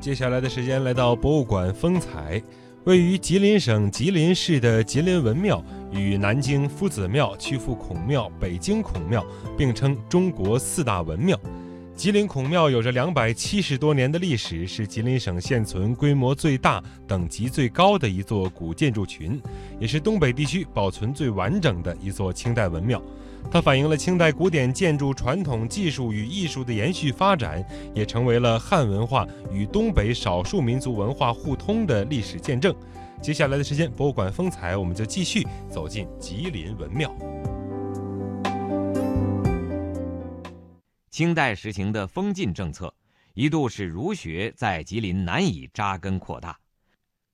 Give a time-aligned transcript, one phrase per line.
[0.00, 2.42] 接下来的时间来到博物馆风采，
[2.84, 5.62] 位于吉林省吉林市的吉林文庙
[5.92, 9.22] 与南京夫子庙、曲阜孔庙、北京孔庙
[9.58, 11.38] 并称中国四大文庙。
[12.00, 19.38] 吉林孔庙有着两百七十多年的历史，是吉林省现存规模最大、等级最高的一座古建筑群，
[19.78, 23.02] 也是东北地区保存最完整的一座清代文庙。
[23.50, 27.62] 它反映了清代古典建筑传统技术与艺术的延续发展，
[27.94, 32.74] 也成为了汉文化与东北少数民族文化互通的历史见证。
[33.20, 37.14] 接下来的时间，博物馆风采，我们就继续走进吉林文庙。
[41.20, 42.94] 清代实行的封禁政策，
[43.34, 46.58] 一度使儒学在吉林难以扎根扩大。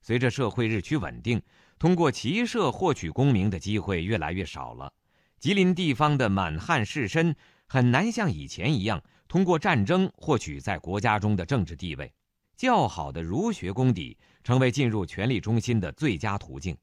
[0.00, 1.40] 随着社会日趋稳定，
[1.78, 4.92] 通过骑射获取功名的机会越来越少了。
[5.38, 7.32] 吉林地方的满汉士绅
[7.68, 12.12] 很难像以前一样通过战争获取在国家中的政治地位，
[12.56, 16.76] 较好的儒学功底成为进入权力中心的最佳途径。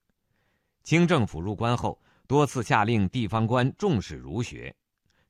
[0.85, 4.73] 清政府入关后，多次下令地方官重视儒学，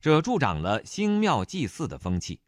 [0.04, 2.38] 这助长了兴庙祭祀的风气。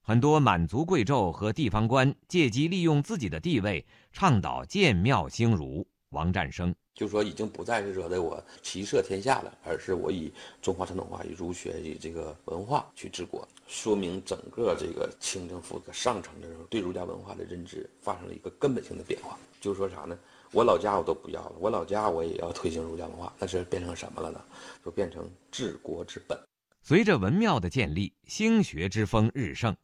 [0.00, 5.86] 很多满族贵胄和地方官借机利用自己的地位，倡导建庙兴儒。
[6.08, 19.38] 王占生就说：“已经不再是说的我骑射天下了，而是我以中华传统文化、以儒学、以这个文化去治国，说明整个这个清政府的上层的时候对儒家文化的认知发生了一个根本性的变化。
[19.60, 20.18] 就是说啥呢？
[20.50, 24.42] 我老家我都不要了，我老家我也要推行儒家文化，那是变成什么了呢？
[24.82, 26.38] 就变成治国之本。
[26.82, 29.76] 随着文庙的建立，兴学之风日盛，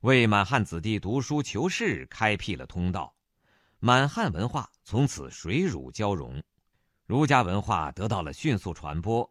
[0.00, 3.14] 为满汉子弟读书求仕开辟了通道。”
[3.84, 6.40] 满汉文化从此水乳交融，
[7.04, 9.28] 儒家文化得到了迅速传播。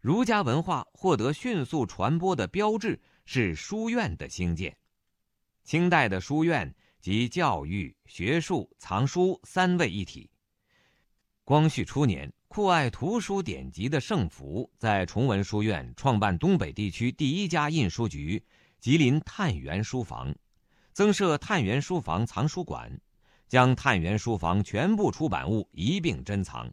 [0.00, 4.76] 儒家文化获得迅速传播的标志是书院的兴建。
[5.62, 10.28] 清代的书院集教育、学术、藏书三位一体。
[11.44, 18.42] 光绪初年，酷爱图书典籍的盛福在崇文书院创办东北地区第一家印书局——
[18.80, 20.34] 吉林探源书房，
[20.92, 22.98] 增设探源书房藏书馆。
[23.48, 26.68] 将探源书房全部出版物一并珍藏，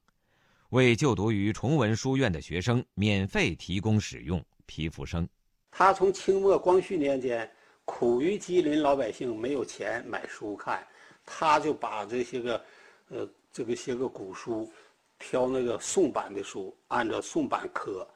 [0.70, 4.44] 为就读于崇文书院的学生免费提供使用。
[4.66, 5.28] 皮福生，
[5.70, 7.48] 他从清末光绪年间
[7.86, 10.84] 苦于吉林老百姓没有钱买书看，
[11.26, 12.66] 他就把这些个，
[13.10, 14.72] 呃，这个些个古书，
[15.20, 18.08] 挑那个宋版的书，按照宋版刻，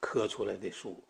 [0.00, 1.02] 刻出来的书，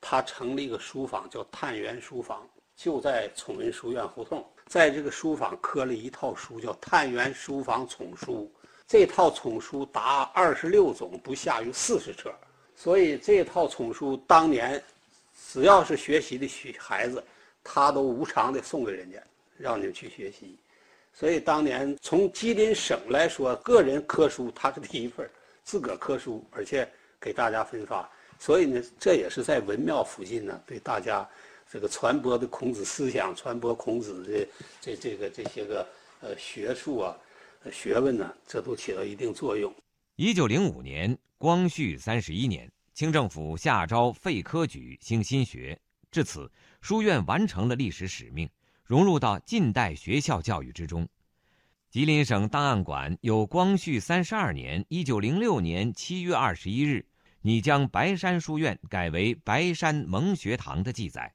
[0.00, 4.44] 他成立一个书坊，叫探源书坊，就在崇文书院胡同。
[4.66, 8.50] 在这个书坊刻了一套书，叫《探源书坊丛书》。
[8.86, 12.32] 这套丛书达二十六种，不下于四十册。
[12.74, 14.82] 所以这套丛书当年，
[15.50, 17.22] 只要是学习的学孩子，
[17.64, 19.18] 他都无偿的送给人家，
[19.56, 20.58] 让你们去学习。
[21.18, 25.28] 所以当年从吉林省来说，个人科书他是第一份，
[25.64, 26.88] 自个儿刻书，而且
[27.20, 28.08] 给大家分发。
[28.38, 31.28] 所以呢，这也是在文庙附近呢，对大家。
[31.70, 34.48] 这个传播的孔子思想，传播孔子的
[34.80, 35.86] 这这个这些个
[36.20, 37.14] 呃学术啊、
[37.70, 39.74] 学问呢，这都起到一定作用。
[40.14, 45.78] 一九零五年，光绪三十一年，清政府下诏废科举，兴新学，
[46.10, 48.48] 至此，书院完成了历史使命，
[48.88, 51.06] 融入到近代学校教育之中。
[51.90, 57.04] 吉林省档案馆有光绪三十二年（一九零六年七月二十一日）
[57.42, 61.30] 拟将白山书院改为白山蒙学堂的记载。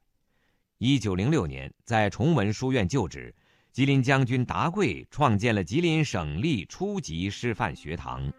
[0.79, 3.33] 一九零六年，在崇文书院旧址，
[3.71, 8.33] 吉林将军达贵创建了吉林省立初级师范学堂。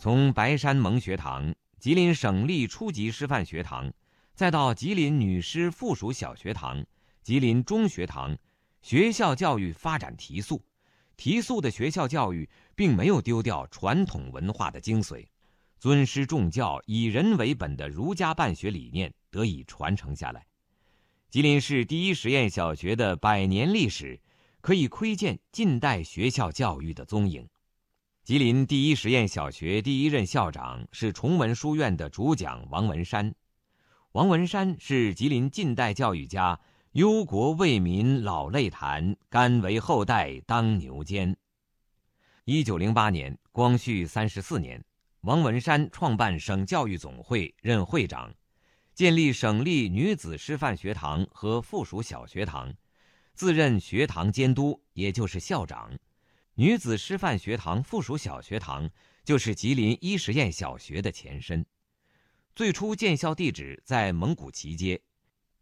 [0.00, 3.92] 从白山蒙学堂、吉林省立初级师范学堂，
[4.34, 6.82] 再到吉林女师附属小学堂、
[7.22, 8.34] 吉林中学堂，
[8.80, 10.64] 学校教育发展提速。
[11.18, 15.26] 提速的学校教育并没有丢掉传统文化的精髓，
[15.78, 20.46] 尊师重教、以人为本的儒家办学理念得以传承下来。
[21.28, 24.18] 吉林市第一实验小学的百年历史，
[24.62, 27.46] 可以窥见近代学校教育的踪影。
[28.30, 33.34] 吉林第一实验小学第一任校长是崇文书院的主讲王文山，
[34.12, 36.60] 王文山是吉林近代教育家。
[36.92, 41.36] 忧国为民老泪谈，甘为后代当牛肩。
[42.44, 44.80] 一九零八年，光绪三十四年，
[45.22, 48.32] 王文山创办省教育总会，任会长，
[48.94, 52.72] 建立省立女子师范学堂和附属小学堂，
[53.34, 55.90] 自任学堂监督，也就是校长。
[56.60, 58.90] 女子师范学堂附属小学堂
[59.24, 61.64] 就是吉林一实验小学的前身。
[62.54, 65.00] 最初建校地址在蒙古旗街。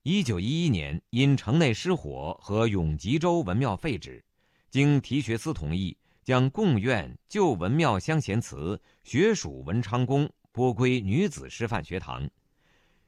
[0.02, 4.24] 一九一一年，因城内失火和永吉州文庙废止，
[4.70, 12.28] 经提学司同意，将贡院旧文庙乡贤祠、学属文昌宫拨归女子师范学堂，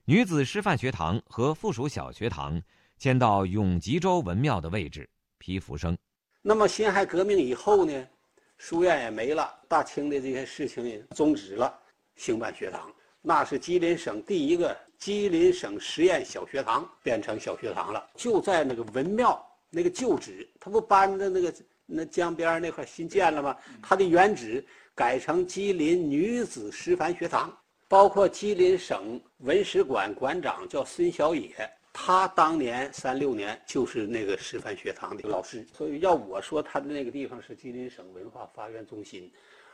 [0.05, 2.63] 女子师范学堂和附属小学堂
[2.99, 5.11] 迁到永吉州文庙的位置。
[5.39, 5.99] 皮福生。
[6.43, 8.09] 那么辛亥革命以后呢，
[8.57, 11.79] 书院也没了，大清的这些事情也终止了，
[12.17, 12.91] 兴办学堂。
[13.21, 21.55] 那是吉林省第一个吉林省实验小学堂，变成小学堂了，就在那个文庙那个旧址，他不搬到那个
[21.85, 23.55] 那江边那块新建了吗？
[23.83, 24.65] 它的原址
[24.95, 27.55] 改成吉林女子师范学堂，
[27.87, 31.55] 包括吉林省文史馆馆长叫孙小野，
[31.93, 39.31] 他当年三六年就是那个师范学堂的老师，所以要我说，他的那个地方是吉林省文化发源中心。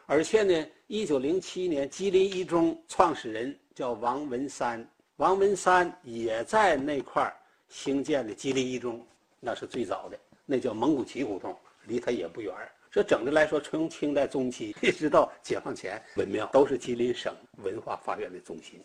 [0.07, 7.35] 而且呢，一九零七年，吉林一中创始人叫王文山，王文山也在那块儿
[7.69, 9.05] 兴建的吉林一中，
[9.41, 12.55] 那是最早的，那叫蒙古旗胡同，离他也不远。
[12.91, 18.81] 这整的来说，从清代中期一直到解放前，文庙都是吉林省文化发源的中心。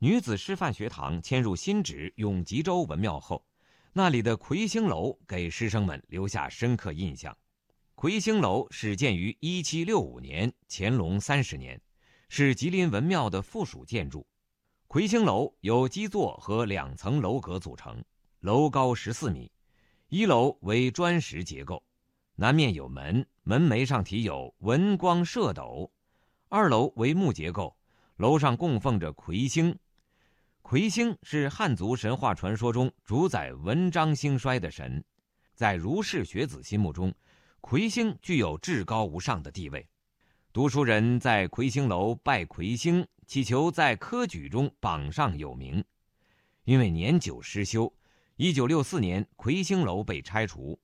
[0.00, 3.42] 女子师范学堂迁入新址永吉州文庙后，
[3.94, 7.34] 那里的魁星楼给师生们留下深刻印象。
[7.94, 11.80] 魁星楼始建于一七六五年，乾隆三十年，
[12.28, 14.26] 是吉林文庙的附属建筑。
[14.86, 18.04] 魁星楼由基座和两层楼阁组成，
[18.40, 19.50] 楼高十四米，
[20.08, 21.82] 一楼为砖石结构，
[22.34, 25.90] 南面有门，门楣上题有“文光射斗”；
[26.50, 27.74] 二楼为木结构，
[28.16, 29.74] 楼上供奉着魁星。
[30.68, 35.04] 魁星是汉族神话传说中主宰文章兴衰的神，
[35.54, 37.14] 在儒士学子心目中。
[37.60, 39.88] 魁星具有至高无上的地位，
[40.52, 45.84] 读书人在魁星楼拜魁星，祈求在科举中榜上有名。
[46.64, 47.94] 因为年久失修，
[48.34, 50.76] 一九六四年魁星楼被拆除。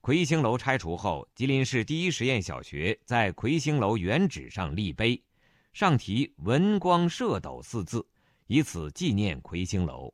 [0.00, 5.22] 魁星楼拆除后，吉林市第一实验小学在魁星楼原址上立碑，
[5.72, 8.04] 上题“文光射斗”四字，
[8.52, 10.12] 以此纪念魁星楼。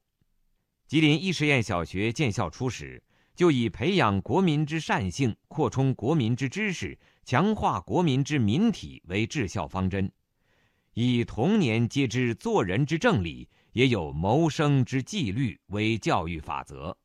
[0.87, 3.02] 吉林一实验小学建校初始。
[3.35, 10.11] 就以培养国民之善性、扩充国民之知识、强化国民之民体为治校方针，
[10.93, 16.96] 以童年皆知做人之正理，也有谋生之纪律为教育法则，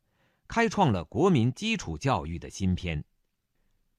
[0.48, 3.04] 开创了国民基础教育的新篇。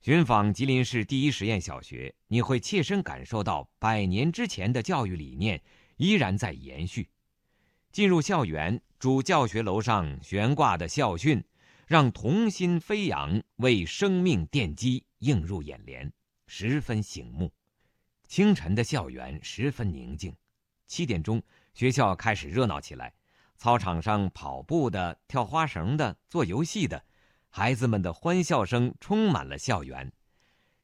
[0.01, 5.63] 寻访吉林市第一实验小学，你会切身感受到百年之前的教育理念
[5.99, 7.09] 依然在延续。
[7.95, 11.45] 进入校园，主教学楼上悬挂的校训。
[11.87, 16.13] 让童心飞扬，为生命奠基，映入眼帘，
[16.49, 17.53] 十分醒目。
[18.27, 20.35] 清晨的校园十分宁静，
[20.89, 21.41] 七点钟，
[21.73, 23.15] 学校开始热闹起来。
[23.59, 27.05] 操场上跑步的、跳花绳的、做游戏的，
[27.49, 30.11] 孩子们的欢笑声充满了校园。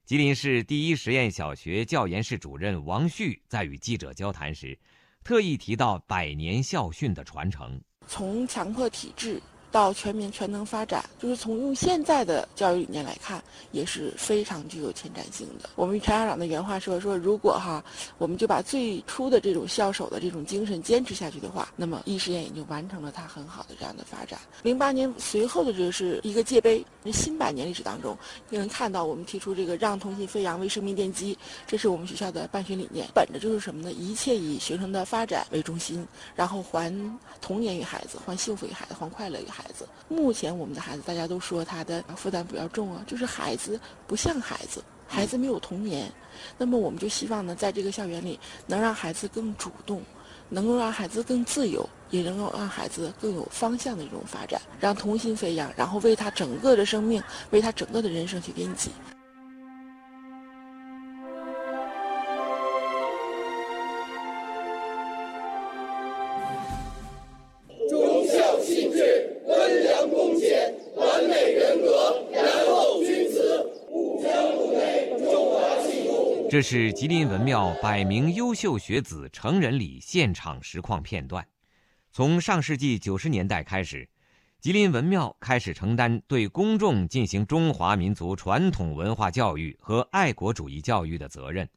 [0.05, 4.79] 吉林市第一实验小学教研室主任王旭在与记者交谈时，
[5.23, 9.41] 特意提到百年校训的传承，从强迫体制。
[9.71, 15.71] 到全民全能发展，就是从用现在的教育理念来看，也是非常具有前瞻性的。
[15.77, 17.83] 我们陈校长的原话说：“说如果哈，
[18.19, 28.17] 我们就把最初的这种校守的这种精神坚持下去的话，那么一实验也就完成了它很好的这样的发展。”零八年随后的这个是一个界碑，新百年历史当中，
[28.51, 33.93] 就能看到我们提出这个让童心飞扬为生命奠基，这是我们学校的办学理念，本着就是什么呢？
[33.93, 36.05] 一切以学生的发展为中心，
[36.35, 36.93] 然后还
[37.41, 39.60] 童年于孩子，还幸福于孩子，还快乐于孩子。
[39.61, 46.11] 孩子，目前我们的孩子，大家都说他的负担比较重啊，就是孩子不像孩子，孩子没有童年。
[46.57, 50.03] 那么我们就希望呢，在这个校园里，能让孩子更主动，
[50.49, 58.91] 能够让孩子更自由，也能够让孩子更有方向的一种发展，让童心飞扬，然后为他整个的生命，为他整个的人生去奠基。
[76.51, 81.47] 这是吉林文庙百名优秀学子成人礼现场实况片段。
[82.11, 84.09] 从上世纪九十年代开始，
[84.61, 91.69] 吉林文庙开始承担对公众进行中华民族传统文化教育和爱国主义教育的责任，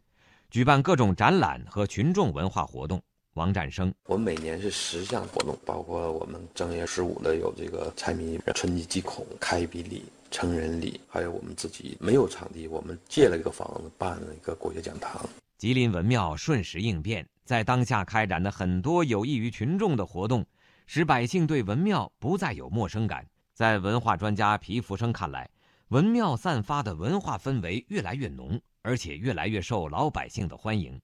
[0.49, 2.99] 举办各种展览和群众文化活动。
[3.33, 10.03] 王占生，我们每年是十项活动，包括我们正月十五的有这个猜谜、春季祭孔、开笔礼。
[10.29, 15.23] 成人礼，还有我们自己没有场地，我们借了一个房子办了一个国学讲堂。
[15.59, 20.43] 吉林文庙瞬时应变，在当下开展的很多有益于群众的活动，
[20.87, 23.23] 使百姓对文庙不再有陌生感。
[23.53, 25.47] 在文化专家皮福生看来，
[25.89, 30.99] 文庙散发的文化氛围越来越浓，而且越来越受老百姓的欢迎。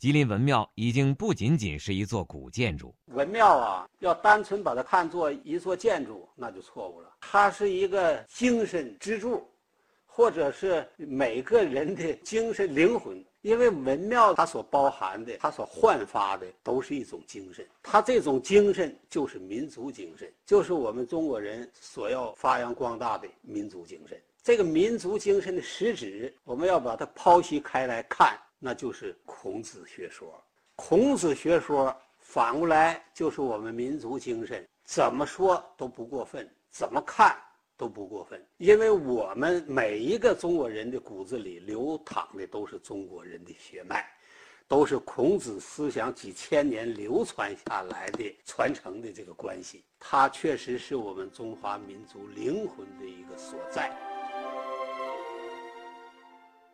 [0.00, 7.12] 吉林文庙已经不仅仅是一座古建筑，文庙啊，要单纯把它看作一座建筑，那就错误了。
[7.20, 9.46] 它是一个精神支柱，
[10.06, 13.22] 或者是每个人的精神灵魂。
[13.42, 17.66] 因为文庙它所包含的，它所焕发的，都是一种精神。
[17.82, 24.18] 它这种精神就是民族精神，就是我们中国人所要发扬光大的民族精神。
[24.42, 28.38] 这个民族精神的实质，我们要把它剖析开来看。
[28.62, 30.38] 那就是孔子学说，
[30.76, 37.34] 孔子学说反过来就是我们民族精神，怎么说都不过分，怎么看
[37.76, 44.06] 都不过分，因为我们每一个中国人的骨子里流淌的都是中国人的血脉，
[44.68, 53.90] 都是孔子思想几千年流传下来的传承的这个关系，它确实是我们中华民族灵魂的一个所在。